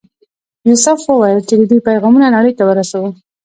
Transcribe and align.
یوسف 0.69 0.99
وویل 1.05 1.39
چې 1.47 1.53
د 1.57 1.61
دوی 1.69 1.79
پیغامونه 1.87 2.27
نړۍ 2.35 2.53
ته 2.57 2.63
ورسوو. 2.65 3.07